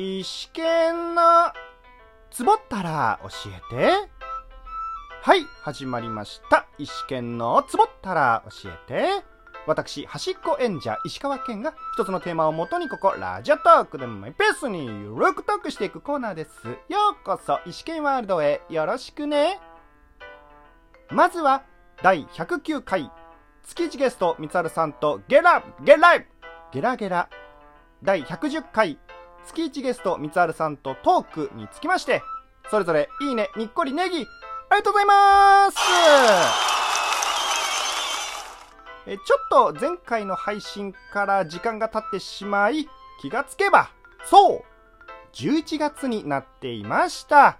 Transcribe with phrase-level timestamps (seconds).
[0.00, 1.22] 石剣の
[2.30, 4.08] つぼったら教えて。
[5.22, 6.68] はい、始まりました。
[6.78, 9.24] 石剣のつぼったら教えて。
[9.66, 16.68] 私、端っこ演者、石川県が一つのテーマをもとにここ、ラジオトークでもマイペースにゆるくトークしていくコーナーです。
[16.68, 16.74] よ
[17.20, 19.58] うこそ、石剣ワールドへよろしくね。
[21.10, 21.64] まずは、
[22.04, 23.10] 第109回、
[23.64, 26.26] 月一ゲスト、みつるさんとゲラ、ゲライ
[26.70, 27.28] ゲラゲラ。
[28.04, 29.00] 第110回、
[29.46, 32.22] 月一ゲスト、みつさんとトークにつきまして、
[32.70, 34.26] それぞれ、いいね、にっこりネギ、
[34.70, 35.78] ありがとうございます
[39.06, 39.36] えちょ
[39.72, 42.88] っと前回の配信から時間が経ってしまい、
[43.22, 43.90] 気がつけば、
[44.24, 44.64] そう
[45.32, 47.58] !11 月になっていました。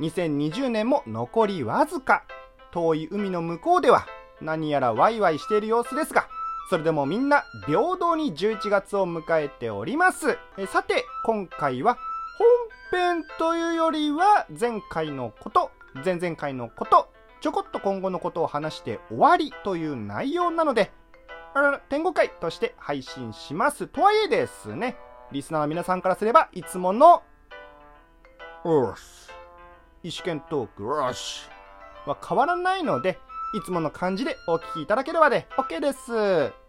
[0.00, 2.24] 2020年も残りわずか。
[2.72, 4.06] 遠い海の向こうでは、
[4.40, 6.28] 何やらワイワイしている様子ですが、
[6.68, 10.38] それでもみんな平等に11月を迎えております。
[10.58, 11.96] えさて、今回は
[12.92, 15.70] 本編というよりは前回のこと、
[16.04, 20.92] 前々回のこと、ちょこっと今後のことを話して終わりという内容なので、
[21.54, 23.86] あらら天国会として配信します。
[23.86, 24.98] とはいえですね、
[25.32, 27.22] リスナーの皆さんからすればいつもの、
[28.64, 29.32] おっす。
[30.02, 31.48] 意思権トーク、よし。
[32.04, 33.18] は変わらないので、
[33.54, 36.67] いつもの感じでお聞きいただければで OK です。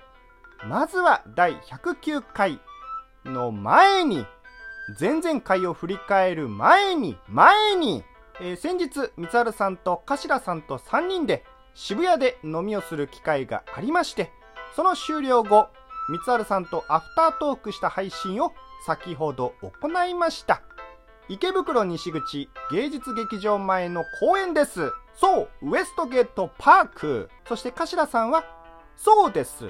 [0.66, 2.60] まずは第109回
[3.26, 4.26] の前に、
[5.00, 8.04] 前々回を振り返る前に、前に、
[8.42, 14.32] えー先日、三春さんと頭さんと3人で渋谷で飲みをする機会がありまして、
[14.76, 15.70] その終了後、
[16.10, 18.54] 三春さんとアフタートークした配信を
[18.86, 20.62] 先ほど行いました。
[21.30, 24.92] 池袋西口芸術劇場前の公園です。
[25.16, 27.30] そう、ウエストゲートパーク。
[27.48, 28.44] そして頭さんは、
[28.96, 29.70] そうです。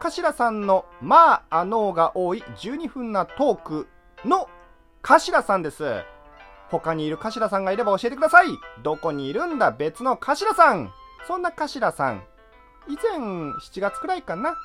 [0.00, 3.88] 頭さんの、まあ、あのーが多い12分なトーク
[4.24, 4.48] の
[5.02, 6.02] 頭さんです。
[6.70, 8.46] 他にいる頭さんがいれば教えてください。
[8.82, 10.90] どこにいるんだ別の頭さん。
[11.26, 12.24] そんな頭さん。
[12.88, 14.56] 以前7月くらいかな。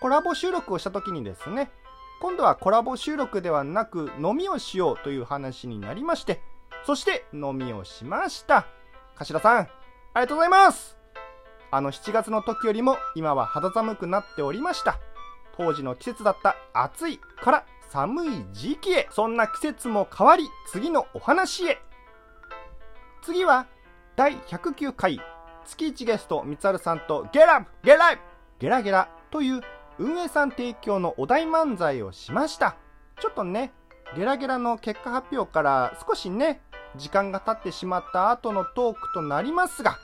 [0.00, 1.70] コラボ収録をした時にですね、
[2.20, 6.40] 今度はコラボ収録ではなく飲みをしようという話になりまして、
[6.86, 8.66] そして飲みをしました。
[9.16, 9.68] 頭さん、あり
[10.22, 10.97] がとうございます。
[11.70, 14.98] あの7月の時よりも今は肌寒くなっておりました。
[15.56, 19.08] 当時の季節だった暑いから寒い時期へ。
[19.10, 21.78] そんな季節も変わり、次のお話へ。
[23.22, 23.66] 次は
[24.16, 25.20] 第109回
[25.64, 28.20] 月1ゲスト三春さんとゲラブゲラブ
[28.58, 29.60] ゲラゲラという
[29.98, 32.76] 運営さん提供のお題漫才をしました。
[33.20, 33.72] ちょっとね、
[34.16, 36.62] ゲラゲラの結果発表から少しね、
[36.96, 39.98] 時間が経ってしまった後のトークとなりますが、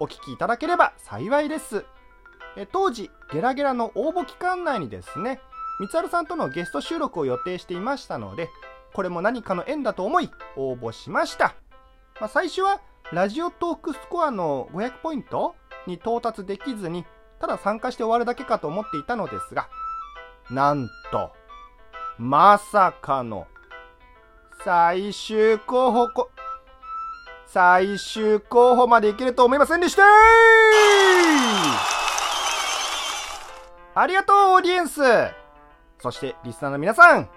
[0.00, 1.84] お聞きいただければ幸いです。
[2.56, 5.40] え当時、ゲラゲラの応募期間内にですね、
[5.80, 8.48] 三春さんとのゲスト収録を予定していましたので、
[8.92, 11.54] これも何かの縁だと思い、応募しました。
[12.20, 12.80] まあ、最初は、
[13.12, 15.56] ラジオトークスコアの500ポイント
[15.86, 17.04] に到達できずに、
[17.40, 19.68] ただ参加して終わるだけかと思っていたのですが、
[20.50, 21.32] なんと、
[22.18, 23.46] まさかの、
[24.64, 26.30] 最終候補こ、
[27.46, 30.02] 最終候補までいけると思いませんでした
[33.96, 35.00] ありがとう、オーディエンス。
[36.00, 37.28] そして、リスナーの皆さん、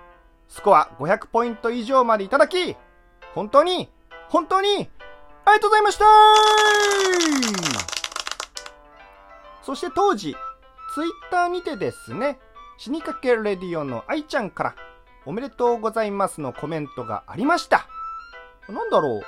[0.48, 2.76] スコア500ポイント以上までいただき、
[3.36, 3.90] 本当に、
[4.30, 4.90] 本当に、
[5.46, 6.06] ありがとうございました
[9.62, 10.36] そして当時、
[10.96, 12.40] ツイッターにてですね、
[12.78, 14.76] 死にかけレディオの愛ちゃんから、
[15.26, 17.88] おめでとうございますのコメントがありました。
[18.68, 19.22] なんだろう？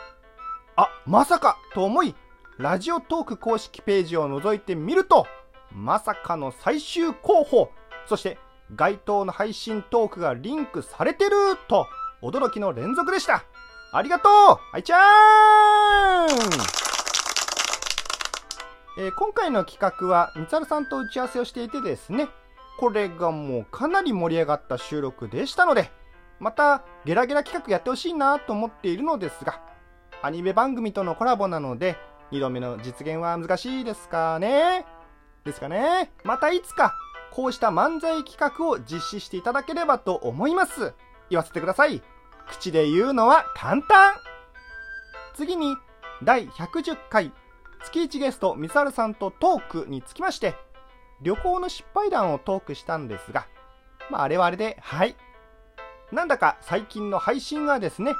[0.79, 2.15] あ、まさかと思い、
[2.57, 5.27] ラジオトーク公式ページを覗いてみると、
[5.73, 7.69] まさかの最終候補、
[8.05, 8.37] そして
[8.73, 11.31] 該当の配信トークがリンクされてる
[11.67, 11.85] と、
[12.21, 13.43] 驚きの連続でした。
[13.91, 14.31] ありがとう
[14.71, 16.27] 愛ちゃん
[18.99, 22.29] えー今回の企画は、三春さんと打ち合わせをしていてですね、
[22.79, 25.91] これがもうかなり盛り上がった収録でしたので、
[26.39, 29.59] またゲラゲラ企画やってほしいなと思っているのですが、
[30.21, 31.97] アニメ番組とのコラボなので、
[32.31, 34.85] 2度目の実現は難しいですかね？
[35.45, 36.11] ですかね？
[36.23, 36.93] またいつか、
[37.31, 40.93] こうした漫才企画を実施していただければと思います。
[41.29, 42.01] 言わせてください。
[42.47, 44.13] 口で言うのは簡単
[45.35, 45.77] 次に、
[46.21, 47.31] 第110回、
[47.83, 50.55] 月1ゲスト、ミサルさんとトークにつきまして、
[51.21, 53.47] 旅行の失敗談をトークしたんですが、
[54.09, 55.15] まあ、あれはあれで、はい。
[56.11, 58.13] なんだか最近の配信がですね、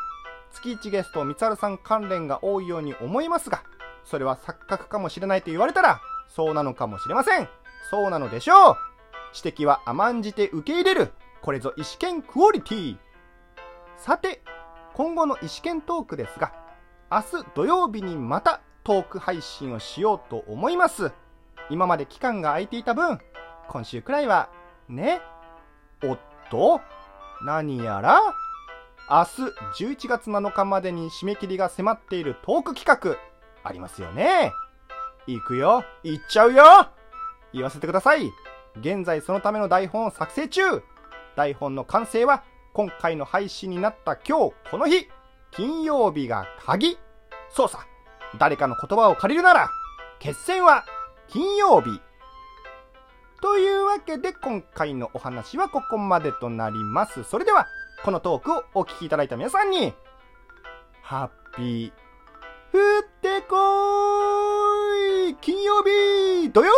[0.52, 3.64] 月1ゲスト、みつはるさん関連が多いように思いますが、
[4.04, 7.48] それは錯覚かもしれないと言われたら、そうなのかもしれません。
[7.90, 8.76] そうなのでしょう。
[9.36, 11.14] 指摘は甘んじて受け入れる。
[11.42, 12.98] これぞ意思権クオリティ。
[13.98, 14.42] さて、
[14.94, 16.54] 今後の意思検トークですが、
[17.12, 21.12] 明日土曜日にまたトーク配信をしようと思います。
[21.70, 23.20] 今まで期間が空いていた分、
[23.68, 24.50] 今週くらいは、
[24.88, 25.22] ね。
[26.04, 26.20] おっ
[26.50, 26.82] と、
[27.44, 28.20] 何やら、
[29.10, 33.18] 明日11月7日までに締め切りが迫っているトーク企画、
[33.64, 34.54] ありますよね。
[35.26, 36.64] 行くよ、行っちゃうよ
[37.52, 38.32] 言わせてください。
[38.80, 40.62] 現在そのための台本を作成中
[41.36, 45.08] 台本の完成は今回の配信になった今日この日
[45.52, 46.98] 金曜日が鍵
[47.50, 47.88] そうさ
[48.38, 49.70] 誰かの言葉を借りるなら
[50.20, 50.86] 決戦は
[51.28, 52.00] 金曜日
[53.42, 57.24] というわけで今回のお話はここまでとなります。
[57.24, 57.68] それでは
[58.04, 59.94] このトークをお聞きいただいた皆さんに
[61.02, 61.92] ハッピー
[62.72, 66.76] 降ってこーい金曜日土曜日